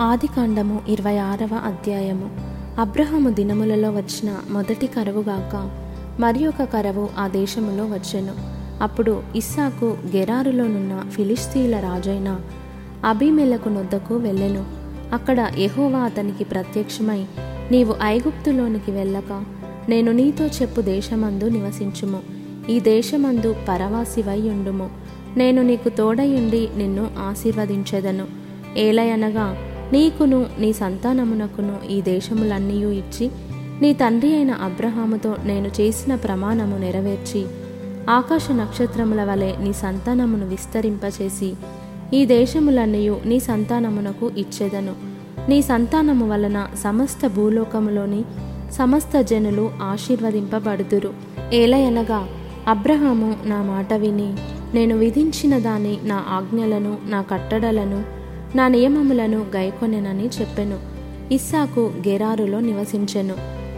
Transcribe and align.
ఆదికాండము 0.00 0.82
ఇరవై 0.88 1.18
ఆరవ 1.18 1.48
అధ్యాయము. 1.54 2.30
అబ్రహము 2.80 3.30
దినములలో 3.30 3.90
వచ్చిన 3.90 4.36
మొదటి 4.50 4.86
కరువుగాక 4.86 5.70
మరి 6.20 6.46
ఒక 6.46 6.62
కరవు 6.62 7.08
ఆ 7.18 7.28
దేశములో 7.28 7.84
వచ్చెను. 7.84 8.32
అప్పుడు 8.82 9.22
ఇస్సాకు 9.36 9.96
గెరారులోనున్న 10.16 11.04
ఫిలిస్తీన్ల 11.10 11.80
రాజైన 11.80 12.40
అభిమెలకు 13.04 13.68
నొద్దకు 13.68 14.14
వెళ్ళెను. 14.16 14.64
అక్కడ 15.12 15.50
యహోవా 15.58 15.98
అతనికి 15.98 16.44
ప్రత్యక్షమై 16.44 17.26
నీవు 17.70 17.94
ఐగుప్తులోనికి 18.02 18.90
వెళ్ళక 18.90 19.44
నేను 19.88 20.12
నీతో 20.12 20.46
చెప్పు 20.46 20.80
దేశమందు 20.80 21.44
నివసించుము. 21.44 22.20
ఈ 22.70 22.80
దేశమందు 22.80 23.56
పరవాసివై 23.68 24.40
ఉండుము. 24.40 24.90
నేను 25.36 25.62
నీకు 25.62 25.88
తోడయుండి 25.88 26.68
నిన్ను 26.76 27.10
ఆశీర్వదించెదను. 27.18 28.26
ఏలయనగా 28.76 29.56
నీకును 29.92 30.46
నీ 30.58 30.72
సంతానమునకును 30.72 31.76
ఈ 31.90 32.02
దేశములన్నీ 32.02 32.74
ఇచ్చి 32.74 33.30
నీ 33.82 33.92
తండ్రి 33.92 34.34
అయిన 34.34 34.50
అబ్రహాముతో 34.50 35.36
నేను 35.44 35.70
చేసిన 35.80 36.14
ప్రమాణము 36.14 36.78
నెరవేర్చి 36.78 37.46
ఆకాశ 38.10 38.50
నక్షత్రముల 38.50 39.24
వలె 39.24 39.54
నీ 39.60 39.72
సంతానమును 39.72 40.48
విస్తరింపచేసి 40.48 41.54
ఈ 42.14 42.24
దేశములన్నీ 42.26 43.08
నీ 43.08 43.40
సంతానమునకు 43.40 44.30
ఇచ్చేదను. 44.38 44.94
నీ 45.48 45.62
సంతానము 45.62 46.28
వలన 46.28 46.66
సమస్త 46.84 47.26
భూలోకములోని 47.26 48.24
సమస్త 48.72 49.20
జనులు 49.20 49.70
ఆశీర్వదింపబడుదురు. 49.82 51.12
ఏలయనగా 51.52 52.28
అబ్రహాము 52.68 53.36
నా 53.44 53.62
మాట 53.62 53.92
విని 53.92 54.36
నేను 54.74 54.96
విధించిన 54.96 55.58
దాని 55.58 55.98
నా 56.02 56.24
ఆజ్ఞలను 56.28 56.98
నా 57.06 57.22
కట్టడలను 57.22 58.17
నా 58.54 58.68
నియమములను 58.68 59.46
గైకొనెనని 59.56 60.26
చెప్పెను. 60.40 60.78
ఇస్సాకు 61.32 61.92
గెరారులో 62.08 62.60
నివసించెను. 62.60 63.34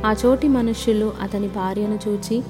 ఆ 0.06 0.14
చోటి 0.27 0.48
మనుష్యులు 0.48 1.12
అతని 1.22 1.48
భార్యను 1.48 1.98
చూచి 2.08 2.42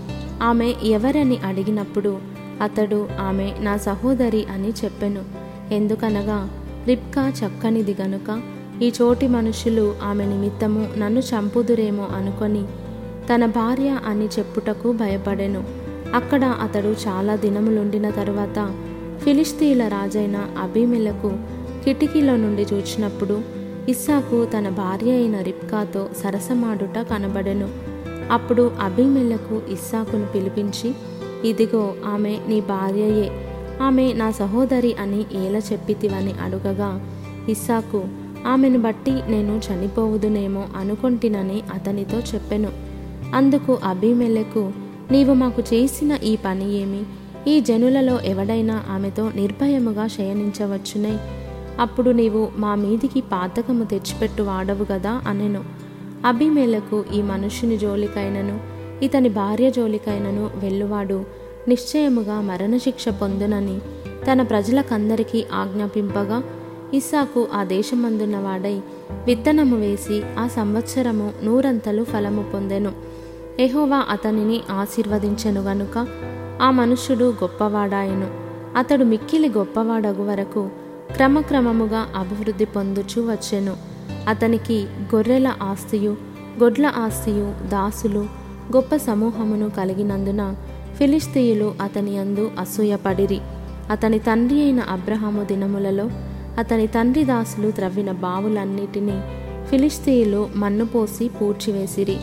ఆమె 0.43 0.75
ఎవరని 0.83 1.37
అడిగినప్పుడు 1.37 2.19
అతడు 2.63 3.09
ఆమె 3.21 3.53
నా 3.61 3.77
సహోదరి 3.77 4.47
అని 4.55 4.69
చెప్పెను. 4.69 5.23
ఎందుకనగా 5.73 6.51
రిప్కా 6.87 7.29
చక్కనిది 7.29 7.97
గనుక 8.01 8.41
ఈ 8.83 8.93
చోటి 9.03 9.29
మనుషులు 9.29 9.95
ఆమె 10.03 10.27
నిమిత్తము 10.27 10.89
నన్ను 10.99 11.21
చంపుదురేమో 11.21 12.09
అనుకొని 12.17 12.65
తన 13.35 13.47
భార్య 13.47 13.99
అని 14.07 14.25
చెప్పుటకు 14.25 14.93
భయపడెను. 14.93 15.65
అక్కడ 16.15 16.45
అతడు 16.45 16.95
చాలా 17.09 17.37
దినములుండిన 17.37 18.11
తరువాత 18.11 18.75
ఫిలిస్తీన్ల 19.25 19.89
రాజైన 19.89 20.47
అభిమిలకు 20.59 21.33
కిటికీలో 21.85 22.37
నుండి 22.37 22.63
చూచినప్పుడు 22.63 23.41
ఇస్సాకు 23.89 24.45
తన 24.45 24.69
భార్య 24.69 25.13
అయిన 25.13 25.41
రిప్కాతో 25.41 26.09
సరసమాడుట 26.25 26.99
కనబడెను. 26.99 27.69
అప్పుడు 28.33 28.71
అబీమెలకు 28.81 29.63
ఇస్సాకును 29.73 30.27
పిలిపించి 30.27 30.95
ఇదిగో 31.45 31.95
ఆమె 32.07 32.39
నీ 32.49 32.61
భార్యయే. 32.61 33.31
ఆమె 33.83 34.13
నా 34.13 34.31
సహోదరి 34.31 34.95
అని 34.95 35.25
ఏల 35.47 35.57
చెప్పితివని 35.73 36.33
అడుగగా 36.33 37.11
ఇస్సాకు 37.49 38.05
ఆమెను 38.47 38.79
బట్టి 38.79 39.11
నేను 39.11 39.61
చనిపోవుదునేమో 39.69 40.65
అనుకొంటినని 40.77 41.63
అతనితో 41.75 42.19
చెప్పెను. 42.19 42.73
అందుకు 43.35 43.79
అబీమెలకు 43.85 44.73
నీవు 45.11 45.35
మాకు 45.35 45.63
చేసిన 45.63 46.19
ఈ 46.25 46.37
పని 46.37 46.75
ఏమి? 46.75 47.03
ఈ 47.49 47.61
జనులలో 47.61 48.21
ఎవడైనా 48.21 48.85
ఆమెతో 48.91 49.31
నిర్భయముగా 49.37 50.07
శయనించవచ్చునే. 50.07 51.40
అప్పుడు 51.81 52.11
నీవు 52.11 52.49
మా 52.57 52.75
మీదికి 52.75 53.21
పాతకము 53.21 53.85
తెచ్చిపెట్టు 53.85 54.43
వాడవు 54.43 54.93
గదా 54.93 55.23
అనెను. 55.27 55.65
అభిమేలకు 56.27 57.05
ఈ 57.15 57.23
మనుషుని 57.23 57.79
జోలికైనను 57.79 58.61
ఇతని 59.05 59.29
భార్య 59.29 59.71
జోలికైనను 59.71 60.51
వెళ్ళువాడు. 60.55 61.25
నిశ్చయముగా 61.69 62.41
మరణశిక్ష 62.41 63.09
పొందునని 63.09 63.79
తన 64.33 64.43
ప్రజలకందరికీ 64.43 65.45
ఆజ్ఞాపింపగా 65.53 66.43
ఇస్సాకు 66.95 67.49
ఆ 67.55 67.65
దేశమందున్నవాడై 67.65 68.81
విత్తనము 69.27 69.77
వేసి 69.77 70.23
ఆ 70.39 70.47
సంవత్సరము 70.47 71.33
నూరంతలు 71.45 72.05
ఫలము 72.05 72.43
పొందెను. 72.55 72.93
ఎహోవా 73.61 74.07
అతనిని 74.11 74.61
ఆశీర్వదించెను 74.71 75.61
గనుక 75.61 76.07
ఆ 76.63 76.71
మనుష్యుడు 76.71 77.25
గొప్పవాడాయెను. 77.25 78.31
అతడు 78.77 79.05
మిక్కిలి 79.05 79.49
గొప్పవాడగు 79.49 80.23
వరకు 80.23 80.71
క్రమక్రమముగా 81.17 82.07
అభివృద్ధి 82.17 82.65
పొందుచూ 82.65 83.31
వచ్చెను. 83.31 83.77
అతనికి 84.29 84.87
గొర్రెల 85.15 85.53
ఆస్తియు 85.63 86.17
గొడ్ల 86.63 86.93
ఆస్తియు 86.97 87.69
దాసులు 87.69 88.27
గొప్ప 88.77 88.97
సమూహమును 88.97 89.71
కలిగినందున 89.71 90.55
ఫిలిస్తీయులు 90.99 91.75
అతని 91.83 92.19
అందు 92.19 92.51
అసూయపడిరి. 92.59 93.41
అతని 93.91 94.19
తండ్రి 94.19 94.63
అయిన 94.63 94.81
అబ్రహాము 94.81 95.45
దినములలో 95.45 96.11
అతని 96.59 96.87
తండ్రి 96.87 97.25
దాసులు 97.25 97.71
త్రవ్విన 97.71 98.13
బావులన్నిటినీ 98.13 99.21
ఫిలిస్తీయులు 99.71 100.49
మన్నుపోసి 100.57 101.29
పూడ్చివేసిరి. 101.29 102.17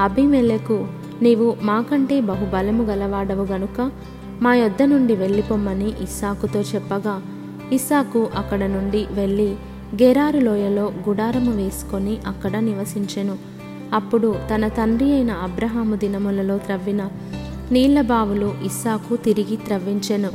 అభిమెలకు 0.00 0.86
నీవు 1.22 1.56
మాకంటే 1.62 2.20
బహుబలము 2.20 2.82
గలవాడవు 2.82 3.44
గనుక 3.44 3.90
మా 4.42 4.54
యొద్ద 4.54 4.82
నుండి 4.82 5.16
వెళ్ళిపోమ్మని 5.16 5.88
ఇస్సాకుతో 6.02 6.60
చెప్పగా 6.60 7.22
ఇస్సాకు 7.72 8.28
అక్కడ 8.36 8.58
నుండి 8.58 9.06
వెళ్ళి 9.10 9.54
గెరారు 10.02 10.38
లోయలో 10.38 10.92
గుడారము 11.08 11.50
వేసుకొని 11.52 12.16
అక్కడ 12.26 12.56
నివసించెను. 12.56 13.38
అప్పుడు 13.92 14.34
తన 14.54 14.68
తండ్రి 14.68 15.12
అయిన 15.12 15.30
అబ్రహాము 15.30 15.96
దినములలో 15.96 16.58
త్రవ్విన 16.58 17.08
నీళ్ళ 17.72 18.00
బావులు 18.00 18.54
ఇస్సాకు 18.64 19.16
తిరిగి 19.16 19.56
త్రవ్వించెను. 19.56 20.30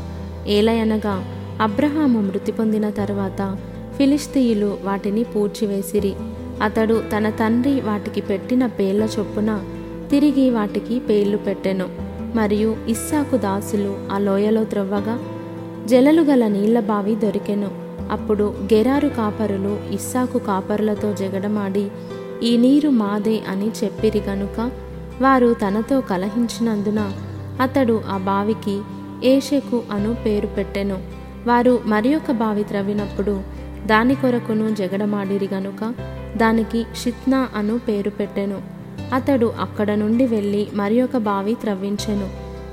ఏలయనగా 0.47 1.25
అబ్రహాము 1.61 2.21
మృతి 2.21 2.51
పొందిన 2.51 2.89
తరువాత 2.89 3.57
ఫిలిస్తీయులు 3.97 4.77
వాటిని 4.83 5.23
పూడ్చివేసిరి. 5.23 6.13
అతడు 6.61 7.03
తన 7.17 7.29
తండ్రి 7.29 7.81
వాటికి 7.81 8.21
పెట్టిన 8.21 8.65
పేర్ల 8.65 9.03
చొప్పున 9.03 9.63
తిరిగి 10.11 10.49
వాటికి 10.49 10.99
పేర్లు 10.99 11.37
పెట్టెను. 11.37 11.85
మరియు 12.35 12.77
ఇస్సాకు 12.87 13.37
దాసులు 13.37 13.97
ఆ 14.11 14.17
లోయలో 14.17 14.63
త్రవ్వగా 14.63 15.19
జలలు 15.89 16.21
గల 16.21 16.47
నీళ్ళ 16.47 16.79
బావి 16.79 17.15
దొరికెను. 17.15 17.69
అప్పుడు 18.11 18.53
గెరారు 18.73 19.07
కాపరులు 19.07 19.79
ఇస్సాకు 19.91 20.37
కాపరులతో 20.39 21.13
జగడమాడి 21.13 21.89
ఈ 22.43 22.57
నీరు 22.57 22.89
మాదే 22.89 23.41
అని 23.49 23.71
చెప్పిరి 23.83 24.19
గనుక 24.19 24.71
వారు 25.21 25.53
తనతో 25.53 26.01
కలహించినందున 26.01 27.11
అతడు 27.61 28.01
ఆ 28.09 28.17
బావికి 28.17 28.81
ఏషెకు 29.23 29.83
అను 29.91 30.15
పేరు 30.25 30.47
పెట్టెను. 30.47 30.97
వారు 31.47 31.81
మరి 31.85 32.15
ఒక 32.15 32.31
బావి 32.31 32.63
త్రవ్వినప్పుడు 32.63 33.41
దాని 33.85 34.15
కొరకును 34.15 34.75
జగడమాడిరి 34.75 35.49
గనుక 35.53 35.93
దానికి 36.37 36.85
షిత్నా 37.03 37.49
అను 37.55 37.79
పేరు 37.79 38.09
పెట్టెను. 38.09 38.61
అతడు 39.13 39.53
అక్కడ 39.59 39.91
నుండి 39.95 40.25
వెళ్ళి 40.25 40.67
మరి 40.73 41.01
ఒక 41.01 41.17
బావి 41.17 41.53
త్రవ్వించెను. 41.53 42.29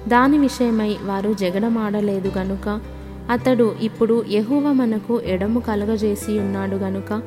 దాని 0.08 0.38
విషయమై 0.38 0.96
వారు 1.04 1.32
జగడమాడలేదు 1.32 2.32
గనుక 2.38 2.95
అతడు 3.30 3.74
ఇప్పుడు 3.80 4.24
యహోవ 4.30 4.72
మనకు 4.72 5.20
ఎడము 5.24 5.60
కలగజేసి 5.60 6.38
ఉన్నాడు 6.38 6.76
గనుక 6.76 7.22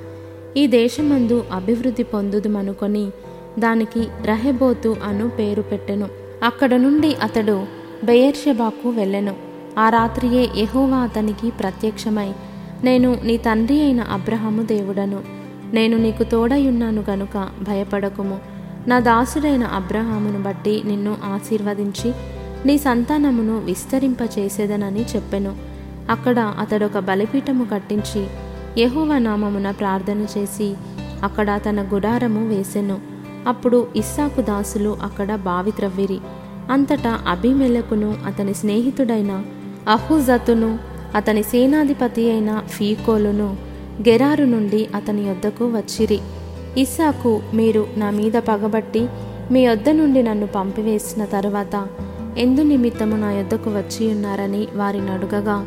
ఈ 0.57 0.67
దేశమందు 0.67 1.45
అభివృద్ధి 1.51 2.03
పొందుదుమనుకొని 2.03 3.11
దానికి 3.59 4.07
రహెబోతు 4.25 4.95
అను 5.03 5.29
పేరు 5.29 5.61
పెట్టెను. 5.61 6.07
అక్కడ 6.43 6.73
నుండి 6.73 7.15
అతడు 7.15 7.65
బెయర్షెబాకు 8.03 8.89
వెళ్ళెను. 8.89 9.35
ఆ 9.79 9.89
రాత్రియే 9.89 10.49
యహోవా 10.57 10.97
అతనికి 10.97 11.51
ప్రత్యక్షమై 11.51 12.33
నేను 12.83 13.19
నీ 13.23 13.37
తండ్రి 13.37 13.81
అయిన 13.81 14.01
అబ్రహము 14.01 14.63
దేవుడను. 14.63 15.21
నేను 15.73 15.97
నీకు 15.97 16.23
తోడయున్నాను 16.23 17.03
గనుక 17.09 17.49
భయపడకుము. 17.61 18.39
నా 18.87 18.99
దాసుడైన 18.99 19.63
అబ్రహామును 19.63 20.43
బట్టి 20.43 20.81
నిన్ను 20.85 21.17
ఆశీర్వదించి 21.23 22.13
నీ 22.65 22.77
సంతానమును 22.77 23.59
విస్తరింపచేసేదనని 23.59 25.05
చెప్పెను. 25.15 25.68
అక్కడ 26.09 26.39
అతడొక 26.39 26.99
బలిపీఠము 26.99 27.65
కట్టించి 27.65 28.27
యహోవ 28.77 29.17
నామమున 29.17 29.71
ప్రార్థన 29.71 30.25
చేసి 30.37 30.75
అక్కడ 31.23 31.59
తన 31.69 31.81
గుడారము 31.93 32.47
వేసెను. 32.47 32.99
అప్పుడు 33.47 33.87
ఇస్సాకు 33.95 34.41
దాసులు 34.41 34.97
అక్కడ 35.01 35.35
బావి 35.35 35.71
త్రవ్విరి. 35.71 36.19
అంతటా 36.71 37.19
అభిమెలకును 37.27 38.17
అతని 38.25 38.53
స్నేహితుడైన 38.53 39.43
అహుజతును 39.89 40.79
అతని 41.15 41.43
సేనాధిపతి 41.43 42.31
అయిన 42.31 42.59
ఫీకోలును 42.67 43.57
గెరారు 44.09 44.43
నుండి 44.43 44.87
అతని 44.95 45.21
యొద్దకు 45.21 45.65
వచ్చిరి. 45.65 46.19
ఇస్సాకు 46.77 47.41
మీరు 47.53 47.87
నా 47.97 48.09
మీద 48.09 48.31
పగబట్టి 48.31 49.07
మీ 49.51 49.65
యొద్ద 49.65 49.89
నుండి 49.89 50.23
నన్ను 50.23 50.47
పంపివేసిన 50.47 51.25
తరువాత 51.25 51.87
ఎందు 52.37 52.61
నిమిత్తము 52.61 53.15
నా 53.15 53.31
యొద్దకు 53.31 53.69
వచ్చి 53.69 54.11
ఉన్నారని 54.11 54.67
వారిని 54.75 55.11
అడుగగా 55.11 55.65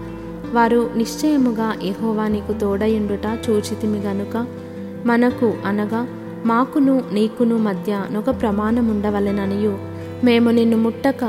వారు 0.53 0.91
నిశ్చయముగా 0.97 1.75
ఎహోవా 1.83 2.29
నీకు 2.29 2.53
తోడయుండుట 2.53 3.51
చూచితిమి 3.51 3.99
గనుక. 3.99 4.47
మనకు 5.07 5.53
అనగా 5.65 6.09
మాకును 6.47 7.03
నీకును 7.13 7.59
మధ్య 7.59 8.05
నొక 8.13 8.31
ప్రమాణం 8.41 8.89
ఉండవలెననియు 8.89 9.79
మేము 10.25 10.51
నిన్ను 10.51 10.77
ముట్టక 10.77 11.25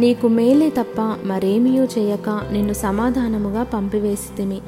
నీకు 0.00 0.28
మేలే 0.28 0.68
తప్ప 0.68 1.00
మరేమియూ 1.24 1.84
చేయక 1.84 2.40
నిన్ను 2.52 2.72
సమాధానముగా 2.72 3.62
పంపివేసితిమి. 3.62 4.60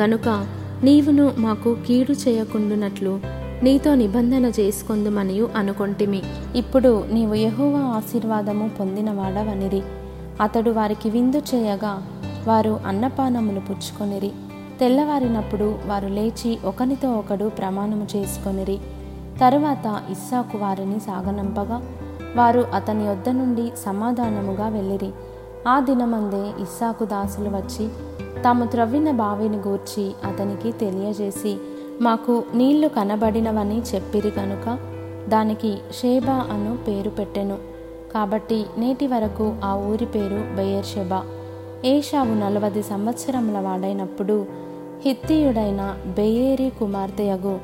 గనుక 0.00 0.46
నీవును 0.82 1.32
మాకు 1.38 1.76
కీడు 1.86 2.12
చేయకుండునట్లు 2.12 3.20
నీతో 3.62 3.94
నిబంధన 3.94 4.52
చేసుకొందుమనియు 4.60 5.50
అనుకొంటిమి. 5.56 6.22
ఇప్పుడు 6.56 7.04
నీవు 7.12 7.34
ఎహోవా 7.34 7.78
ఆశీర్వాదము 7.78 8.70
పొందినవాడవనిరి. 8.80 9.82
అతడు 10.40 10.70
వారికి 10.70 11.10
విందు 11.10 11.42
చేయగా 11.54 12.06
వారు 12.46 12.80
అన్నపానములు 12.86 13.60
పుచ్చుకొనిరి. 13.60 14.32
తెల్లవారినప్పుడు 14.80 15.78
వారు 15.86 16.08
లేచి 16.08 16.58
ఒకనితో 16.64 17.12
ఒకడు 17.12 17.48
ప్రమాణము 17.48 18.06
చేసుకొనిరి. 18.16 18.78
తరువాత 19.40 20.02
ఇస్సాకు 20.10 20.58
వారిని 20.58 21.00
సాగనంపగా 21.00 21.82
వారు 22.36 22.66
అతని 22.74 23.06
యొద్ద 23.06 23.28
నుండి 23.28 23.72
సమాధానముగా 23.86 24.68
వెళ్ళిరి. 24.68 25.10
ఆ 25.68 25.80
దినమందే 25.80 26.62
ఇస్సాకు 26.62 27.04
దాసులు 27.04 27.48
వచ్చి 27.48 27.88
తాము 28.42 28.66
త్రవ్విన 28.66 29.10
బావిని 29.10 29.56
గూర్చి 29.56 30.12
అతనికి 30.24 30.72
తెలియజేసి 30.72 31.56
మాకు 32.00 32.44
నీళ్ళు 32.54 32.88
కనబడినవని 32.88 33.82
చెప్పిరి 33.94 34.30
కనుక 34.30 34.78
దానికి 35.28 35.78
షేబా 36.00 36.46
అను 36.50 36.76
పేరు 36.76 37.10
పెట్టెను. 37.10 37.58
కాబట్టి 38.14 38.66
నేటి 38.78 39.06
వరకు 39.06 39.56
ఆ 39.64 39.74
ఊరి 39.74 40.06
పేరు 40.06 40.56
బెయర్షెబా. 40.56 41.24
ఏషావు 41.84 42.34
నలవది 42.34 42.82
సంవత్సరముల 42.82 43.58
వాడైనప్పుడు 43.58 44.46
హిత్తీయుడైన 45.04 45.96
బెయేరి 46.06 46.70
కుమార్తెయగు 46.70 47.60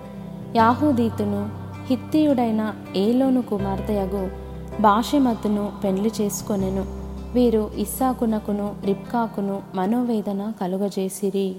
యాహూదీతును 0.56 1.48
హిత్తీయుడైన 1.86 2.74
ఏలోను 2.96 3.42
కుమార్తెయగు 3.42 4.30
బాషెమతును 4.80 5.72
పెండ్లి 5.84 6.12
చేసుకొనెను. 6.20 6.84
వీరు 7.34 7.70
ఇస్సాకునకును 7.76 8.74
రిబ్కాకును 8.84 9.62
మనోవేదన 9.74 10.52
కలుగజేసిరి. 10.60 11.56